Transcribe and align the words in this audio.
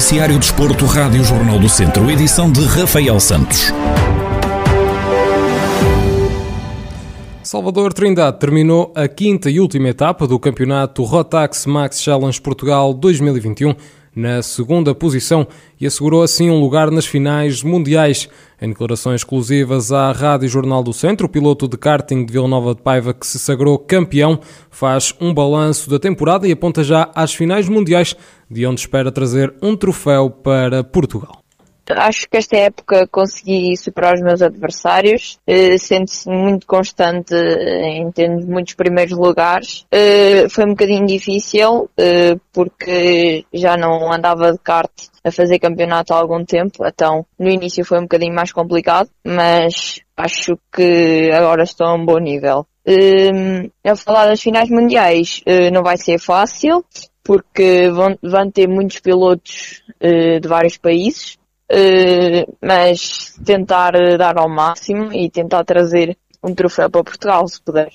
Noticiário 0.00 0.38
Desporto, 0.38 0.86
Rádio 0.86 1.22
Jornal 1.22 1.58
do 1.58 1.68
Centro, 1.68 2.10
edição 2.10 2.50
de 2.50 2.64
Rafael 2.64 3.20
Santos. 3.20 3.70
Salvador 7.42 7.92
Trindade 7.92 8.38
terminou 8.38 8.90
a 8.96 9.06
quinta 9.06 9.50
e 9.50 9.60
última 9.60 9.90
etapa 9.90 10.26
do 10.26 10.38
campeonato 10.38 11.04
Rotax 11.04 11.66
Max 11.66 12.00
Challenge 12.00 12.40
Portugal 12.40 12.94
2021 12.94 13.74
na 14.14 14.42
segunda 14.42 14.94
posição 14.94 15.46
e 15.80 15.86
assegurou 15.86 16.22
assim 16.22 16.50
um 16.50 16.60
lugar 16.60 16.90
nas 16.90 17.06
finais 17.06 17.62
mundiais. 17.62 18.28
Em 18.60 18.68
declarações 18.68 19.20
exclusivas 19.20 19.92
à 19.92 20.12
Rádio 20.12 20.48
Jornal 20.48 20.82
do 20.82 20.92
Centro, 20.92 21.26
o 21.26 21.30
piloto 21.30 21.66
de 21.66 21.78
karting 21.78 22.24
de 22.24 22.32
Vila 22.32 22.48
Nova 22.48 22.74
de 22.74 22.82
Paiva, 22.82 23.14
que 23.14 23.26
se 23.26 23.38
sagrou 23.38 23.78
campeão, 23.78 24.38
faz 24.70 25.14
um 25.20 25.32
balanço 25.32 25.88
da 25.88 25.98
temporada 25.98 26.46
e 26.46 26.52
aponta 26.52 26.84
já 26.84 27.10
às 27.14 27.34
finais 27.34 27.68
mundiais, 27.68 28.14
de 28.50 28.66
onde 28.66 28.80
espera 28.80 29.10
trazer 29.10 29.54
um 29.62 29.76
troféu 29.76 30.28
para 30.28 30.84
Portugal. 30.84 31.39
Acho 31.96 32.28
que 32.28 32.36
esta 32.36 32.56
época 32.56 33.06
consegui 33.06 33.76
superar 33.76 34.14
os 34.14 34.20
meus 34.20 34.42
adversários, 34.42 35.38
uh, 35.48 35.78
sendo-se 35.78 36.28
muito 36.28 36.66
constante 36.66 37.34
em 37.34 38.10
de 38.10 38.46
muitos 38.46 38.74
primeiros 38.74 39.16
lugares. 39.16 39.86
Uh, 39.92 40.48
foi 40.48 40.64
um 40.64 40.70
bocadinho 40.70 41.06
difícil, 41.06 41.84
uh, 41.84 42.40
porque 42.52 43.44
já 43.52 43.76
não 43.76 44.12
andava 44.12 44.52
de 44.52 44.58
kart 44.58 44.90
a 45.24 45.30
fazer 45.30 45.58
campeonato 45.58 46.14
há 46.14 46.18
algum 46.18 46.44
tempo, 46.44 46.86
então 46.86 47.26
no 47.38 47.48
início 47.48 47.84
foi 47.84 47.98
um 47.98 48.02
bocadinho 48.02 48.34
mais 48.34 48.52
complicado, 48.52 49.10
mas 49.24 50.00
acho 50.16 50.58
que 50.72 51.30
agora 51.32 51.62
estou 51.62 51.86
a 51.86 51.94
um 51.94 52.04
bom 52.04 52.18
nível. 52.18 52.66
A 53.84 53.96
falar 53.96 54.26
das 54.26 54.40
finais 54.40 54.70
mundiais 54.70 55.42
não 55.70 55.82
vai 55.82 55.98
ser 55.98 56.18
fácil, 56.18 56.82
porque 57.22 57.90
vão, 57.90 58.50
ter 58.50 58.66
muitos 58.66 58.98
pilotos 59.00 59.82
de 60.00 60.48
vários 60.48 60.78
países 60.78 61.38
eh, 61.70 62.46
mas 62.60 63.34
tentar 63.44 63.94
eh, 63.94 64.18
dar 64.18 64.36
ao 64.36 64.48
máximo 64.48 65.12
e 65.12 65.30
tentar 65.30 65.64
trazer 65.64 66.16
um 66.42 66.54
troféu 66.54 66.90
para 66.90 67.04
Portugal, 67.04 67.46
se 67.46 67.62
puder. 67.62 67.92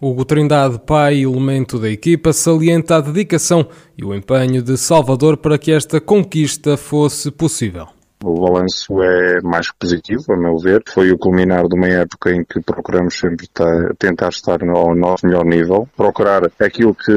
Hugo 0.00 0.24
Trindade, 0.24 0.80
pai 0.80 1.16
e 1.16 1.22
elemento 1.22 1.78
da 1.78 1.88
equipa, 1.88 2.32
salienta 2.32 2.96
a 2.96 3.00
dedicação 3.00 3.66
e 3.96 4.04
o 4.04 4.14
empenho 4.14 4.62
de 4.62 4.76
Salvador 4.76 5.36
para 5.36 5.56
que 5.56 5.72
esta 5.72 6.00
conquista 6.00 6.76
fosse 6.76 7.30
possível. 7.30 7.86
O 8.24 8.40
balanço 8.40 9.02
é 9.02 9.40
mais 9.42 9.70
positivo, 9.72 10.32
a 10.32 10.36
meu 10.36 10.56
ver. 10.56 10.82
Foi 10.86 11.10
o 11.10 11.18
culminar 11.18 11.66
de 11.66 11.74
uma 11.74 11.88
época 11.88 12.30
em 12.30 12.44
que 12.44 12.60
procuramos 12.60 13.18
sempre 13.18 13.48
tentar 13.98 14.28
estar 14.28 14.62
ao 14.62 14.94
nosso 14.94 15.26
melhor 15.26 15.44
nível, 15.44 15.88
procurar 15.96 16.42
aquilo 16.60 16.94
que 16.94 17.12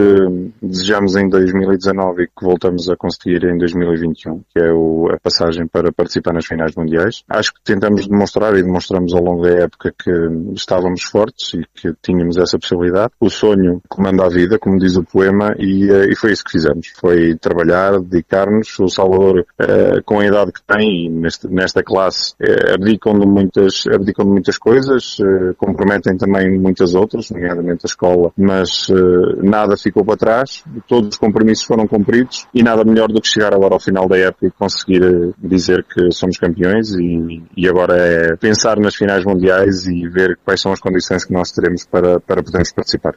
desejamos 0.62 1.16
em 1.16 1.30
2019 1.30 2.24
e 2.24 2.28
que 2.28 2.44
voltamos 2.44 2.90
a 2.90 2.96
conseguir 2.96 3.44
em 3.46 3.58
2021, 3.58 4.42
que 4.54 4.60
é 4.60 4.70
a 5.14 5.20
passagem 5.20 5.68
para 5.68 5.92
participar 5.92 6.34
nas 6.34 6.46
finais 6.46 6.76
mundiais. 6.76 7.24
Acho 7.30 7.54
que 7.54 7.62
tentamos 7.64 8.08
demonstrar 8.08 8.56
e 8.58 8.64
demonstramos 8.64 9.14
ao 9.14 9.24
longo 9.24 9.44
da 9.44 9.64
época 9.64 9.94
que 9.98 10.12
estávamos 10.54 11.04
fortes 11.04 11.54
e 11.54 11.66
que 11.74 11.94
tínhamos 12.02 12.38
essa 12.38 12.58
possibilidade. 12.58 13.12
O 13.20 13.30
sonho 13.30 13.82
comanda 13.88 14.26
a 14.26 14.30
vida, 14.30 14.58
como 14.58 14.80
diz 14.80 14.96
o 14.96 15.04
poema, 15.04 15.56
e, 15.60 15.90
eh, 15.90 16.08
e 16.12 16.16
foi 16.16 16.32
isso 16.32 16.44
que 16.44 16.52
fizemos. 16.52 16.92
Foi 17.00 17.36
trabalhar, 17.36 18.00
dedicar-nos. 18.00 18.80
O 18.80 18.88
Salvador, 18.88 19.46
eh, 19.60 20.02
com 20.04 20.20
a 20.20 20.26
idade 20.26 20.52
que 20.52 20.62
tem, 20.64 20.95
e 20.96 21.10
neste, 21.10 21.48
nesta 21.48 21.84
classe 21.84 22.34
eh, 22.40 22.74
abdicam 22.74 23.20
de 23.20 23.26
muitas, 23.26 23.84
abdicam 23.88 24.26
de 24.26 24.32
muitas 24.32 24.58
coisas, 24.58 25.18
eh, 25.20 25.54
comprometem 25.58 26.18
também 26.18 26.58
muitas 26.60 26.96
outras, 26.96 27.30
nomeadamente 27.30 27.82
a 27.86 27.88
escola, 27.88 28.32
mas 28.38 28.88
eh, 28.90 29.44
nada 29.44 29.76
ficou 29.78 30.06
para 30.06 30.18
trás, 30.18 30.64
todos 30.88 31.10
os 31.10 31.18
compromissos 31.18 31.66
foram 31.66 31.88
cumpridos 31.88 32.48
e 32.54 32.64
nada 32.64 32.84
melhor 32.84 33.10
do 33.10 33.22
que 33.22 33.28
chegar 33.28 33.54
agora 33.54 33.74
ao 33.74 33.80
final 33.80 34.08
da 34.08 34.18
época 34.18 34.48
e 34.48 34.52
conseguir 34.52 35.34
dizer 35.38 35.84
que 35.84 36.12
somos 36.12 36.38
campeões 36.38 36.94
e, 36.96 37.44
e 37.56 37.68
agora 37.68 37.96
é 37.98 38.36
pensar 38.36 38.80
nas 38.80 38.96
finais 38.96 39.24
mundiais 39.26 39.86
e 39.86 40.08
ver 40.08 40.38
quais 40.44 40.62
são 40.62 40.72
as 40.72 40.80
condições 40.80 41.26
que 41.26 41.34
nós 41.34 41.52
teremos 41.52 41.86
para, 41.86 42.20
para 42.20 42.42
podermos 42.42 42.72
participar. 42.72 43.16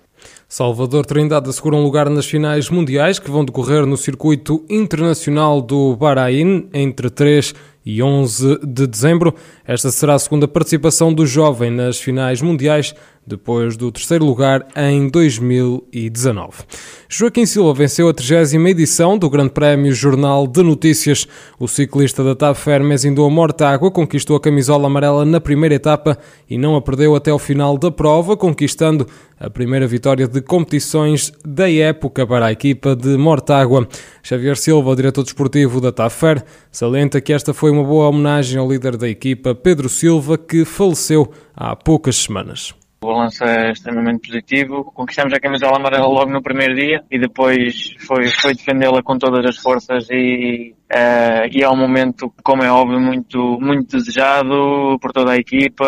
Salvador 0.49 1.07
Trindade 1.07 1.49
assegura 1.49 1.77
um 1.77 1.83
lugar 1.83 2.09
nas 2.11 2.27
finais 2.27 2.71
mundiais 2.71 3.19
que 3.19 3.31
vão 3.31 3.45
decorrer 3.45 3.87
no 3.87 3.97
circuito 3.97 4.65
internacional 4.69 5.61
do 5.61 5.95
Bahrein 5.97 6.69
entre 6.73 7.11
3 7.11 7.55
e 7.89 8.03
11 8.03 8.59
de 8.67 8.87
dezembro. 8.87 9.35
Esta 9.67 9.91
será 9.91 10.15
a 10.15 10.19
segunda 10.19 10.47
participação 10.47 11.11
do 11.11 11.27
jovem 11.27 11.71
nas 11.71 11.99
finais 11.99 12.43
mundiais 12.43 12.95
depois 13.29 13.77
do 13.77 13.93
terceiro 13.93 14.25
lugar 14.25 14.67
em 14.75 15.09
2019. 15.09 16.65
Joaquim 17.11 17.47
Silva 17.47 17.73
venceu 17.73 18.09
a 18.09 18.13
30 18.13 18.69
edição 18.69 19.17
do 19.17 19.31
Grande 19.31 19.51
Prémio 19.51 19.93
Jornal 19.93 20.47
de 20.47 20.63
Notícias. 20.63 21.27
O 21.59 21.69
ciclista 21.69 22.25
da 22.25 22.35
TAP 22.35 22.57
Fermes 22.57 23.05
indou 23.05 23.27
a 23.27 23.31
Mortágua, 23.31 23.91
conquistou 23.91 24.37
a 24.37 24.41
camisola 24.41 24.87
amarela 24.87 25.25
na 25.25 25.41
primeira 25.41 25.75
etapa 25.75 26.19
e 26.49 26.59
não 26.59 26.77
a 26.77 26.83
perdeu 26.83 27.15
até 27.15 27.33
o 27.33 27.39
final 27.39 27.79
da 27.79 27.91
prova, 27.91 28.37
conquistando 28.37 29.07
a 29.41 29.49
primeira 29.49 29.87
vitória 29.87 30.27
de 30.27 30.41
competições 30.41 31.33
da 31.45 31.71
época 31.71 32.27
para 32.27 32.47
a 32.47 32.53
equipa 32.53 32.97
de 32.97 33.17
Mortágua. 33.17 33.89
Xavier 34.23 34.57
Silva, 34.57 34.97
diretor 34.97 35.23
desportivo 35.23 35.81
da 35.81 35.93
TAFER, 35.93 36.45
salienta 36.71 37.21
que 37.21 37.33
esta 37.33 37.55
foi 37.55 37.71
uma 37.71 37.85
boa 37.85 38.09
homenagem 38.09 38.59
ao 38.59 38.71
líder 38.71 38.97
da 38.97 39.09
equipa, 39.09 39.55
Pedro 39.55 39.89
Silva, 39.89 40.37
que 40.37 40.65
faleceu 40.65 41.31
há 41.55 41.75
poucas 41.75 42.17
semanas. 42.17 42.78
O 43.01 43.07
balanço 43.07 43.45
é 43.45 43.71
extremamente 43.71 44.29
positivo. 44.29 44.85
Conquistamos 44.93 45.33
a 45.33 45.41
camisola 45.41 45.77
amarela 45.77 46.07
logo 46.07 46.31
no 46.31 46.43
primeiro 46.43 46.75
dia 46.75 47.05
e 47.11 47.19
depois 47.19 47.95
foi, 48.01 48.29
foi 48.29 48.55
defendê-la 48.55 49.03
com 49.03 49.17
todas 49.17 49.45
as 49.47 49.57
forças 49.57 50.09
e 50.11 50.75
Uh, 50.91 51.45
e 51.53 51.63
é 51.63 51.69
um 51.69 51.77
momento, 51.77 52.33
como 52.43 52.63
é 52.63 52.73
óbvio, 52.73 52.99
muito, 52.99 53.59
muito 53.61 53.99
desejado 53.99 54.99
por 55.01 55.13
toda 55.13 55.33
a 55.33 55.37
equipa 55.37 55.85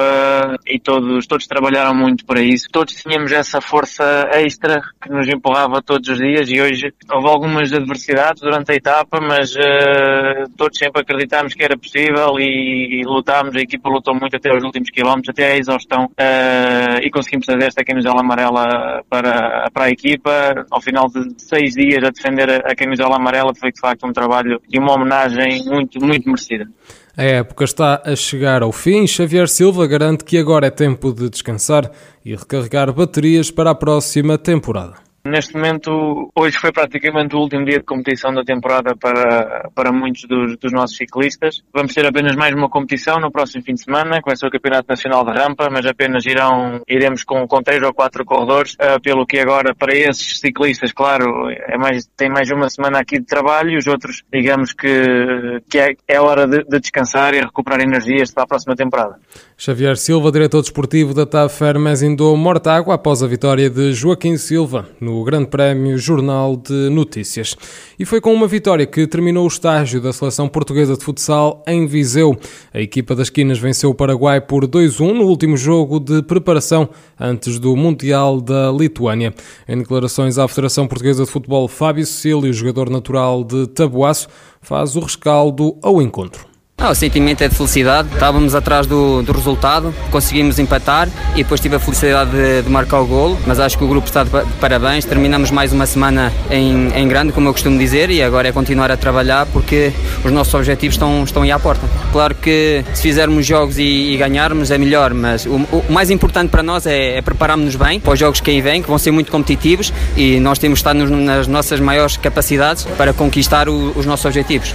e 0.67 0.79
todos, 0.79 1.27
todos 1.27 1.47
trabalharam 1.47 1.95
muito 1.95 2.27
para 2.27 2.43
isso. 2.43 2.69
Todos 2.71 2.95
tínhamos 2.95 3.33
essa 3.33 3.63
força 3.63 4.29
extra 4.35 4.83
que 5.01 5.09
nos 5.09 5.27
empurrava 5.27 5.81
todos 5.81 6.07
os 6.07 6.19
dias 6.19 6.51
e 6.51 6.61
hoje 6.61 6.93
houve 7.11 7.29
algumas 7.29 7.73
adversidades 7.73 8.43
durante 8.43 8.73
a 8.73 8.75
etapa, 8.75 9.21
mas 9.23 9.55
uh, 9.57 10.51
todos 10.55 10.77
sempre 10.77 11.01
acreditámos 11.01 11.55
que 11.55 11.65
era 11.65 11.79
possível 11.79 12.39
e, 12.39 13.01
e, 13.01 13.05
lutámos. 13.05 13.57
A 13.57 13.61
equipa 13.61 13.89
lutou 13.89 14.15
muito 14.15 14.37
até 14.37 14.55
os 14.55 14.63
últimos 14.63 14.91
quilómetros, 14.91 15.31
até 15.31 15.53
a 15.53 15.57
exaustão 15.57 16.05
uh, 16.05 17.01
e 17.03 17.11
conseguimos 17.11 17.47
trazer 17.47 17.69
esta 17.69 17.83
camisola 17.83 18.21
amarela 18.21 19.03
para, 19.09 19.71
para 19.73 19.85
a 19.87 19.91
equipa. 19.91 20.67
Ao 20.71 20.81
final 20.81 21.07
de 21.09 21.23
seis 21.39 21.73
dias 21.73 22.05
a 22.05 22.11
defender 22.11 22.51
a, 22.51 22.73
a 22.73 22.75
camisola 22.75 23.17
amarela 23.17 23.55
foi 23.59 23.73
de 23.73 23.81
facto 23.81 24.07
um 24.07 24.13
trabalho 24.13 24.61
e 24.71 24.79
uma 24.79 24.90
uma 24.91 24.97
homenagem 24.97 25.65
muito, 25.65 26.05
muito 26.05 26.27
merecida. 26.29 26.69
A 27.17 27.23
época 27.23 27.65
está 27.65 28.03
a 28.05 28.17
chegar 28.17 28.63
ao 28.63 28.73
fim. 28.73 29.07
Xavier 29.07 29.49
Silva 29.49 29.87
garante 29.87 30.25
que 30.25 30.39
agora 30.39 30.67
é 30.67 30.71
tempo 30.71 31.13
de 31.13 31.29
descansar 31.29 31.91
e 32.25 32.35
recarregar 32.35 32.93
baterias 32.93 33.51
para 33.51 33.71
a 33.71 33.75
próxima 33.75 34.39
temporada. 34.39 35.10
Neste 35.23 35.55
momento, 35.55 36.31
hoje 36.35 36.57
foi 36.57 36.73
praticamente 36.73 37.37
o 37.37 37.41
último 37.41 37.63
dia 37.67 37.79
de 37.79 37.85
competição 37.85 38.33
da 38.33 38.43
temporada 38.43 38.97
para, 38.97 39.69
para 39.75 39.93
muitos 39.93 40.25
dos, 40.25 40.57
dos 40.57 40.73
nossos 40.73 40.97
ciclistas. 40.97 41.63
Vamos 41.75 41.93
ter 41.93 42.07
apenas 42.07 42.35
mais 42.35 42.55
uma 42.55 42.71
competição 42.71 43.21
no 43.21 43.31
próximo 43.31 43.63
fim 43.63 43.75
de 43.75 43.83
semana, 43.83 44.23
com 44.23 44.31
o 44.31 44.51
Campeonato 44.51 44.87
Nacional 44.89 45.23
de 45.27 45.33
Rampa, 45.33 45.69
mas 45.71 45.85
apenas 45.85 46.25
irão, 46.25 46.81
iremos 46.89 47.23
com, 47.23 47.47
com 47.47 47.63
três 47.63 47.83
ou 47.83 47.93
quatro 47.93 48.25
corredores, 48.25 48.73
uh, 48.75 48.99
pelo 49.03 49.27
que 49.27 49.39
agora, 49.39 49.75
para 49.75 49.95
esses 49.95 50.41
ciclistas, 50.41 50.91
claro, 50.91 51.51
é 51.51 51.77
mais, 51.77 52.09
tem 52.17 52.31
mais 52.31 52.51
uma 52.51 52.71
semana 52.71 53.01
aqui 53.01 53.19
de 53.19 53.27
trabalho, 53.27 53.73
e 53.73 53.77
os 53.77 53.87
outros, 53.87 54.23
digamos 54.33 54.73
que, 54.73 55.61
que 55.69 55.79
é, 55.79 55.95
é 56.09 56.19
hora 56.19 56.47
de, 56.47 56.65
de 56.65 56.81
descansar 56.81 57.35
e 57.35 57.41
recuperar 57.41 57.83
energias 57.83 58.33
para 58.33 58.45
a 58.45 58.47
próxima 58.47 58.75
temporada. 58.75 59.17
Xavier 59.59 59.99
Silva, 59.99 60.33
diretor 60.33 60.63
desportivo 60.63 61.13
da 61.13 61.27
TAF 61.27 61.59
Fermes, 61.59 62.01
indou 62.01 62.35
Mortágua 62.39 62.95
após 62.95 63.23
a 63.23 63.27
vitória 63.27 63.69
de 63.69 63.93
Joaquim 63.93 64.39
Silva 64.39 64.89
no 64.99 65.10
Grande 65.25 65.49
Prémio 65.49 65.99
Jornal 65.99 66.57
de 66.57 66.89
Notícias. 66.89 67.57
E 67.99 68.05
foi 68.05 68.21
com 68.21 68.33
uma 68.33 68.47
vitória 68.47 68.87
que 68.87 69.07
terminou 69.07 69.45
o 69.45 69.49
estágio 69.49 70.01
da 70.01 70.13
seleção 70.13 70.49
portuguesa 70.49 70.97
de 70.97 71.05
futsal 71.05 71.63
em 71.67 71.87
Viseu. 71.87 72.37
A 72.73 72.81
equipa 72.81 73.15
das 73.15 73.31
Quinas 73.31 73.59
venceu 73.59 73.91
o 73.91 73.95
Paraguai 73.95 74.41
por 74.41 74.67
2-1 74.67 75.13
no 75.13 75.25
último 75.25 75.57
jogo 75.57 75.99
de 75.99 76.23
preparação 76.23 76.89
antes 77.19 77.59
do 77.59 77.77
Mundial 77.77 78.41
da 78.41 78.71
Lituânia. 78.71 79.35
Em 79.69 79.79
declarações 79.79 80.39
à 80.39 80.47
Federação 80.49 80.87
Portuguesa 80.87 81.25
de 81.25 81.31
Futebol, 81.31 81.69
Fábio 81.69 82.07
Cecílio, 82.07 82.53
jogador 82.53 82.91
natural 82.91 83.45
de 83.45 83.67
Tabuaço, 83.69 84.29
faz 84.61 84.97
o 84.97 85.01
rescaldo 85.01 85.77
ao 85.83 86.01
encontro. 86.03 86.50
Ah, 86.83 86.93
o 86.93 86.95
sentimento 86.95 87.43
é 87.43 87.49
de 87.49 87.55
felicidade. 87.55 88.09
Estávamos 88.11 88.55
atrás 88.55 88.87
do, 88.87 89.23
do 89.23 89.33
resultado, 89.33 89.95
conseguimos 90.11 90.59
empatar 90.59 91.11
e 91.35 91.43
depois 91.43 91.61
tive 91.61 91.77
a 91.77 91.79
felicidade 91.79 92.31
de, 92.31 92.63
de 92.63 92.71
marcar 92.71 93.01
o 93.01 93.07
golo. 93.07 93.39
Mas 93.47 93.61
acho 93.61 93.77
que 93.77 93.85
o 93.85 93.87
grupo 93.87 94.07
está 94.07 94.25
de, 94.25 94.31
de 94.31 94.53
parabéns. 94.59 95.05
Terminamos 95.05 95.51
mais 95.51 95.75
uma 95.75 95.85
semana 95.85 96.33
em, 96.51 96.89
em, 96.95 97.07
grande, 97.07 97.33
como 97.33 97.47
eu 97.47 97.53
costumo 97.53 97.79
dizer, 97.79 98.09
e 98.09 98.23
agora 98.23 98.49
é 98.49 98.53
continuar 98.53 98.91
a 98.91 98.97
trabalhar 98.97 99.45
porque 99.53 99.93
os 100.25 100.33
nossos 100.33 100.55
objetivos 100.55 100.95
estão, 100.95 101.23
estão 101.23 101.43
aí 101.43 101.51
à 101.51 101.59
porta. 101.59 101.87
Claro 102.13 102.35
que 102.35 102.83
se 102.95 103.03
fizermos 103.03 103.45
jogos 103.45 103.77
e, 103.77 104.15
e 104.15 104.17
ganharmos 104.17 104.71
é 104.71 104.79
melhor, 104.79 105.13
mas 105.13 105.45
o, 105.45 105.57
o, 105.57 105.85
mais 105.91 106.09
importante 106.09 106.49
para 106.49 106.63
nós 106.63 106.87
é, 106.87 107.19
é 107.19 107.21
prepararmos-nos 107.21 107.77
bem 107.77 108.01
para 108.01 108.15
os 108.15 108.19
jogos 108.19 108.41
que 108.41 108.51
aí 108.51 108.63
vêm, 108.63 108.81
que 108.81 108.89
vão 108.89 108.97
ser 108.97 109.11
muito 109.11 109.31
competitivos 109.31 109.93
e 110.17 110.41
nós 110.41 110.59
temos 110.59 110.79
de 110.79 110.81
estar 110.81 110.95
nos, 110.95 111.11
nas 111.11 111.47
nossas 111.47 111.79
maiores 111.79 112.17
capacidades 112.17 112.85
para 112.97 113.13
conquistar 113.13 113.69
o, 113.69 113.93
os 113.95 114.07
nossos 114.07 114.25
objetivos. 114.25 114.75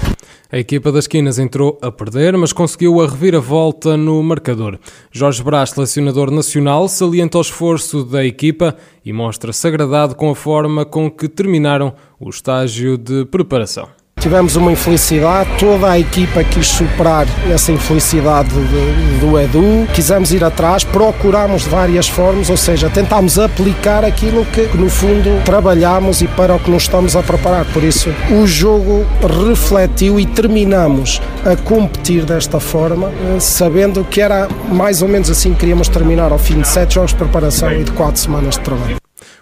A 0.52 0.60
equipa 0.60 0.92
das 0.92 1.08
Quinas 1.08 1.40
entrou 1.40 1.78
a 1.82 1.92
perder, 1.92 2.38
mas 2.38 2.54
conseguiu 2.54 3.02
a 3.02 3.08
reviravolta 3.08 3.98
no 3.98 4.22
marcador. 4.22 4.80
Jorge 5.12 5.42
Brás, 5.42 5.72
selecionador 5.72 6.30
nacional, 6.30 6.88
salienta 6.88 7.38
o 7.38 7.42
esforço 7.42 8.04
da 8.04 8.24
equipa 8.24 8.76
e 9.04 9.12
mostra-se 9.12 9.68
agradado 9.68 10.16
com 10.16 10.30
a 10.30 10.36
forma 10.36 10.86
com 10.86 11.10
que 11.10 11.28
terminaram 11.28 11.94
o 12.20 12.30
estágio 12.30 12.98
de 12.98 13.26
preparação. 13.26 14.05
Tivemos 14.26 14.56
uma 14.56 14.72
infelicidade, 14.72 15.52
toda 15.60 15.88
a 15.88 16.00
equipa 16.00 16.44
quis 16.44 16.66
superar 16.66 17.28
essa 17.48 17.72
infelicidade 17.72 18.50
de, 18.50 19.20
do 19.20 19.40
Edu, 19.40 19.88
quisemos 19.94 20.34
ir 20.34 20.44
atrás, 20.44 20.84
procurámos 20.84 21.62
de 21.62 21.70
várias 21.70 22.10
formas, 22.10 22.50
ou 22.50 22.58
seja, 22.58 22.90
tentámos 22.90 23.38
aplicar 23.38 24.04
aquilo 24.04 24.44
que 24.46 24.64
no 24.76 24.90
fundo 24.90 25.30
trabalhámos 25.46 26.24
e 26.24 26.28
para 26.28 26.56
o 26.56 26.60
que 26.60 26.72
nos 26.72 26.82
estamos 26.82 27.16
a 27.16 27.22
preparar. 27.22 27.66
Por 27.66 27.84
isso, 27.84 28.10
o 28.32 28.48
jogo 28.48 29.06
refletiu 29.48 30.20
e 30.20 30.26
terminamos 30.26 31.22
a 31.46 31.56
competir 31.56 32.26
desta 32.26 32.60
forma, 32.60 33.10
eh, 33.10 33.40
sabendo 33.40 34.04
que 34.04 34.22
era 34.22 34.48
mais 34.72 35.04
ou 35.04 35.08
menos 35.08 35.30
assim 35.30 35.54
que 35.54 35.60
queríamos 35.60 35.88
terminar 35.88 36.32
ao 36.32 36.40
fim 36.40 36.62
de 36.62 36.68
sete 36.68 36.96
jogos 36.96 37.12
de 37.12 37.18
preparação 37.18 37.72
e 37.72 37.84
de 37.84 37.92
quatro 37.92 38.20
semanas 38.20 38.56
de 38.56 38.62
trabalho. 38.62 38.96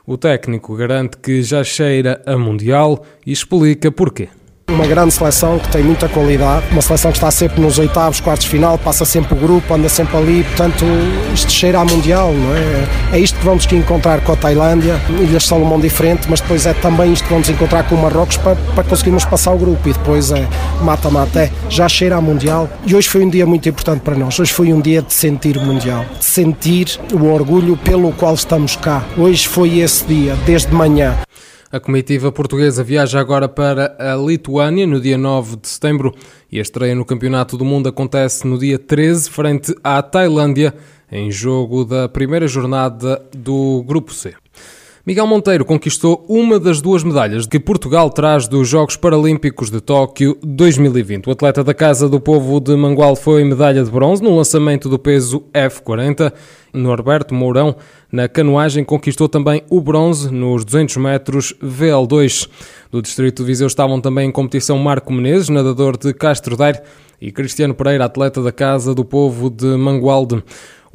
O 0.06 0.18
técnico 0.18 0.76
garante 0.76 1.16
que 1.16 1.42
já 1.42 1.64
cheira 1.64 2.22
a 2.26 2.38
Mundial 2.38 3.02
e 3.26 3.32
explica 3.32 3.90
porquê 3.90 4.28
uma 4.74 4.88
grande 4.88 5.14
seleção 5.14 5.60
que 5.60 5.70
tem 5.70 5.84
muita 5.84 6.10
qualidade, 6.10 6.66
uma 6.72 6.82
seleção 6.82 7.12
que 7.12 7.18
está 7.18 7.30
sempre 7.30 7.62
nos 7.62 7.78
oitavos, 7.78 8.20
quartos 8.20 8.48
final, 8.48 8.78
passa 8.78 9.06
sempre 9.06 9.34
o 9.34 9.38
grupo, 9.38 9.74
anda 9.74 9.88
sempre 9.88 10.18
ali, 10.18 10.44
portanto 10.44 10.86
isto 11.34 11.52
cheira 11.52 11.80
a 11.80 11.86
Mundial, 11.86 12.34
não 12.34 12.56
é? 12.56 13.18
É 13.18 13.20
isto 13.20 13.38
que 13.38 13.46
vamos 13.46 13.72
encontrar 13.72 14.22
com 14.22 14.32
a 14.32 14.36
Tailândia, 14.36 15.00
Ilhas 15.10 15.46
Salomão 15.46 15.80
diferente, 15.80 16.28
mas 16.30 16.42
depois 16.42 16.66
é 16.66 16.74
também 16.74 17.14
isto 17.14 17.26
que 17.26 17.34
vamos 17.34 17.50
encontrar 17.50 17.84
com 17.84 17.96
o 17.96 18.02
Marrocos 18.02 18.38
para, 18.38 18.56
para 18.56 18.84
conseguirmos 18.84 19.26
passar 19.26 19.52
o 19.52 19.58
grupo 19.58 19.88
e 19.88 19.94
depois 19.94 20.32
é 20.32 20.48
mata-mata, 20.82 21.42
é, 21.42 21.52
já 21.70 21.88
cheira 21.88 22.16
a 22.16 22.22
Mundial 22.22 22.70
e 22.86 22.96
hoje 22.96 23.08
foi 23.08 23.24
um 23.24 23.30
dia 23.30 23.46
muito 23.46 23.70
importante 23.70 24.02
para 24.02 24.16
nós, 24.16 24.40
hoje 24.40 24.52
foi 24.52 24.74
um 24.74 24.82
dia 24.82 25.02
de 25.02 25.14
sentir 25.14 25.58
o 25.58 25.62
Mundial, 25.62 26.06
de 26.18 26.26
sentir 26.26 27.00
o 27.14 27.26
orgulho 27.28 27.78
pelo 27.78 28.12
qual 28.14 28.34
estamos 28.34 28.76
cá, 28.76 29.04
hoje 29.18 29.48
foi 29.48 29.80
esse 29.80 30.04
dia, 30.06 30.36
desde 30.46 30.74
manhã. 30.74 31.16
A 31.74 31.80
comitiva 31.80 32.32
portuguesa 32.32 32.84
viaja 32.84 33.20
agora 33.20 33.50
para 33.50 33.96
a 33.98 34.16
Lituânia 34.16 34.86
no 34.86 35.02
dia 35.02 35.18
9 35.18 35.56
de 35.56 35.68
setembro 35.68 36.14
e 36.52 36.60
a 36.60 36.62
estreia 36.62 36.94
no 36.94 37.04
Campeonato 37.04 37.58
do 37.58 37.66
Mundo 37.66 37.90
acontece 37.90 38.46
no 38.46 38.60
dia 38.60 38.78
13, 38.78 39.28
frente 39.32 39.76
à 39.84 40.00
Tailândia, 40.04 40.72
em 41.12 41.32
jogo 41.32 41.84
da 41.84 42.08
primeira 42.08 42.48
jornada 42.48 43.26
do 43.36 43.84
Grupo 43.88 44.14
C. 44.14 44.36
Miguel 45.06 45.28
Monteiro 45.28 45.66
conquistou 45.66 46.26
uma 46.30 46.58
das 46.58 46.80
duas 46.80 47.04
medalhas 47.04 47.46
que 47.46 47.60
Portugal 47.60 48.10
traz 48.10 48.48
dos 48.48 48.70
Jogos 48.70 48.96
Paralímpicos 48.96 49.70
de 49.70 49.82
Tóquio 49.82 50.38
2020. 50.42 51.28
O 51.28 51.32
atleta 51.32 51.62
da 51.62 51.74
Casa 51.74 52.08
do 52.08 52.22
Povo 52.22 52.58
de 52.62 52.74
Mangual 52.74 53.14
foi 53.14 53.44
medalha 53.44 53.84
de 53.84 53.92
bronze 53.92 54.24
no 54.24 54.34
lançamento 54.34 54.88
do 54.88 54.98
peso 54.98 55.44
F40. 55.54 56.32
Norberto 56.74 57.36
Mourão, 57.36 57.76
na 58.10 58.30
canoagem, 58.30 58.86
conquistou 58.86 59.28
também 59.28 59.62
o 59.70 59.82
bronze 59.82 60.34
nos 60.34 60.64
200 60.64 60.96
metros 60.96 61.54
VL2. 61.62 62.48
Do 62.90 63.02
Distrito 63.02 63.44
de 63.44 63.48
Viseu 63.48 63.68
estavam 63.68 64.00
também 64.00 64.30
em 64.30 64.32
competição 64.32 64.80
Marco 64.80 65.12
Menezes, 65.12 65.50
nadador 65.50 65.98
de 65.98 66.14
Castro 66.14 66.56
Daire, 66.56 66.80
e 67.20 67.30
Cristiano 67.30 67.76
Pereira, 67.76 68.06
atleta 68.06 68.42
da 68.42 68.54
Casa 68.54 68.96
do 68.96 69.04
Povo 69.04 69.50
de 69.50 69.66
Mangualde. 69.66 70.42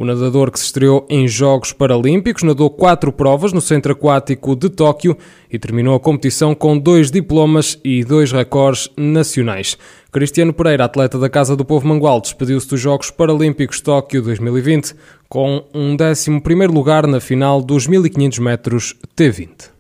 O 0.01 0.05
nadador 0.05 0.53
que 0.53 0.61
se 0.61 0.67
estreou 0.67 1.05
em 1.11 1.27
Jogos 1.27 1.73
Paralímpicos 1.73 2.45
nadou 2.45 2.71
quatro 2.71 3.11
provas 3.11 3.53
no 3.53 3.61
Centro 3.61 3.95
Aquático 3.95 4.55
de 4.55 4.69
Tóquio 4.69 5.19
e 5.51 5.59
terminou 5.59 5.97
a 5.97 5.99
competição 5.99 6.55
com 6.55 6.79
dois 6.79 7.11
diplomas 7.11 7.77
e 7.83 8.05
dois 8.05 8.31
recordes 8.31 8.89
nacionais. 8.97 9.77
Cristiano 10.13 10.53
Pereira, 10.53 10.85
atleta 10.85 11.19
da 11.19 11.29
Casa 11.29 11.57
do 11.57 11.65
Povo 11.65 11.89
Mangual, 11.89 12.21
despediu-se 12.21 12.69
dos 12.69 12.81
Jogos 12.81 13.11
Paralímpicos 13.11 13.81
Tóquio 13.81 14.23
2020 14.23 14.95
com 15.29 15.65
um 15.75 15.97
11 16.01 16.67
lugar 16.69 17.05
na 17.09 17.19
final 17.19 17.61
dos 17.61 17.89
1500 17.89 18.39
metros 18.39 18.95
T20. 19.17 19.78